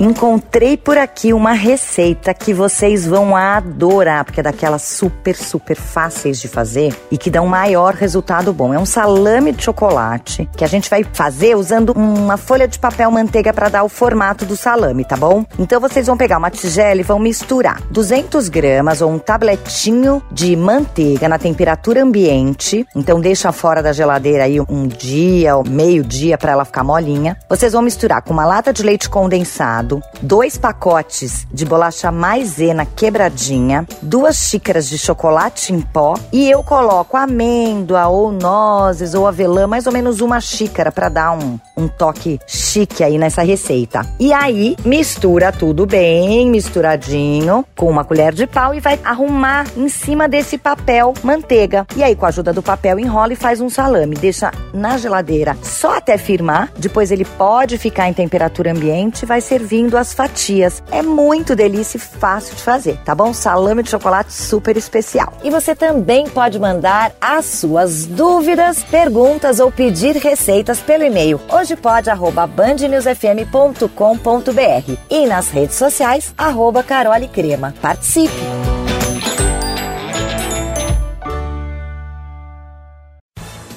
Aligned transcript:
Encontrei 0.00 0.76
por 0.76 0.98
aqui 0.98 1.32
uma 1.32 1.52
receita 1.52 2.34
que 2.34 2.52
vocês 2.52 3.06
vão 3.06 3.36
adorar, 3.36 4.24
porque 4.24 4.40
é 4.40 4.42
daquelas 4.42 4.82
super, 4.82 5.36
super 5.36 5.76
fáceis 5.76 6.40
de 6.40 6.48
fazer 6.48 6.92
e 7.12 7.16
que 7.16 7.30
dão 7.30 7.46
maior 7.46 7.94
resultado 7.94 8.52
bom. 8.52 8.74
É 8.74 8.78
um 8.78 8.84
salame 8.84 9.52
de 9.52 9.62
chocolate 9.62 10.48
que 10.56 10.64
a 10.64 10.66
gente 10.66 10.90
vai 10.90 11.04
fazer 11.12 11.56
usando 11.56 11.90
uma 11.90 12.36
folha 12.36 12.66
de 12.66 12.76
papel 12.76 13.08
manteiga 13.10 13.52
para 13.52 13.68
dar 13.68 13.84
o 13.84 13.88
formato 13.88 14.44
do 14.44 14.56
salame, 14.56 15.04
tá 15.04 15.16
bom? 15.16 15.44
Então 15.60 15.80
vocês 15.80 16.08
vão 16.08 16.16
pegar 16.16 16.38
uma 16.38 16.50
tigela 16.50 17.00
e 17.00 17.04
vão 17.04 17.20
misturar 17.20 17.80
200 17.90 18.48
gramas 18.48 19.00
ou 19.00 19.12
um 19.12 19.18
tabletinho 19.18 20.20
de 20.30 20.56
manteiga 20.56 21.28
na 21.28 21.38
temperatura 21.38 22.02
ambiente. 22.02 22.84
Então 22.96 23.20
deixa 23.20 23.52
fora 23.52 23.80
da 23.80 23.92
geladeira 23.92 24.44
aí 24.44 24.60
um 24.60 24.88
dia 24.88 25.56
ou 25.56 25.64
meio 25.64 26.02
dia 26.02 26.36
para 26.36 26.50
ela 26.50 26.64
ficar 26.64 26.82
molinha. 26.82 27.38
Vocês 27.48 27.72
vão 27.72 27.82
misturar 27.82 28.22
com 28.22 28.32
uma 28.32 28.44
lata 28.44 28.72
de 28.72 28.82
leite 28.82 29.08
condensado 29.08 29.83
dois 30.22 30.56
pacotes 30.56 31.46
de 31.52 31.64
bolacha 31.64 32.10
maisena 32.10 32.86
quebradinha, 32.86 33.86
duas 34.00 34.36
xícaras 34.36 34.88
de 34.88 34.98
chocolate 34.98 35.72
em 35.72 35.80
pó 35.80 36.14
e 36.32 36.48
eu 36.50 36.62
coloco 36.62 37.16
amêndoa 37.16 38.06
ou 38.06 38.32
nozes 38.32 39.14
ou 39.14 39.26
avelã, 39.26 39.66
mais 39.66 39.86
ou 39.86 39.92
menos 39.92 40.20
uma 40.20 40.40
xícara 40.40 40.90
para 40.90 41.08
dar 41.08 41.32
um, 41.32 41.58
um 41.76 41.88
toque 41.88 42.38
chique 42.46 43.02
aí 43.02 43.18
nessa 43.18 43.42
receita. 43.42 44.00
E 44.18 44.32
aí 44.32 44.76
mistura 44.84 45.52
tudo 45.52 45.86
bem, 45.86 46.48
misturadinho, 46.50 47.64
com 47.76 47.90
uma 47.90 48.04
colher 48.04 48.32
de 48.32 48.46
pau 48.46 48.74
e 48.74 48.80
vai 48.80 48.98
arrumar 49.04 49.66
em 49.76 49.88
cima 49.88 50.28
desse 50.28 50.56
papel 50.56 51.14
manteiga. 51.22 51.86
E 51.96 52.02
aí 52.02 52.16
com 52.16 52.24
a 52.24 52.28
ajuda 52.28 52.52
do 52.52 52.62
papel 52.62 52.98
enrola 52.98 53.32
e 53.32 53.36
faz 53.36 53.60
um 53.60 53.68
salame, 53.68 54.16
deixa 54.16 54.50
na 54.72 54.96
geladeira 54.96 55.56
só 55.62 55.96
até 55.96 56.16
firmar, 56.16 56.70
depois 56.78 57.10
ele 57.10 57.24
pode 57.24 57.76
ficar 57.78 58.08
em 58.08 58.12
temperatura 58.12 58.72
ambiente 58.72 59.22
e 59.22 59.26
vai 59.26 59.40
servir 59.40 59.73
servindo 59.74 59.96
as 59.96 60.12
fatias. 60.12 60.82
É 60.90 61.02
muito 61.02 61.54
delícia 61.56 61.96
e 61.96 62.00
fácil 62.00 62.54
de 62.54 62.62
fazer, 62.62 62.96
tá 63.04 63.12
bom? 63.14 63.34
Salame 63.34 63.82
de 63.82 63.90
chocolate 63.90 64.32
super 64.32 64.76
especial. 64.76 65.32
E 65.42 65.50
você 65.50 65.74
também 65.74 66.28
pode 66.28 66.60
mandar 66.60 67.12
as 67.20 67.44
suas 67.44 68.06
dúvidas, 68.06 68.84
perguntas 68.84 69.58
ou 69.58 69.72
pedir 69.72 70.16
receitas 70.16 70.78
pelo 70.78 71.02
e-mail 71.04 71.40
hoje 71.50 71.74
pode 71.76 72.10
arroba 72.10 72.46
bandnewsfm.com.br 72.46 74.92
e 75.10 75.26
nas 75.26 75.50
redes 75.50 75.76
sociais 75.76 76.32
arroba 76.36 76.82
Carole 76.82 77.28
Crema. 77.28 77.72
Participe! 77.80 78.53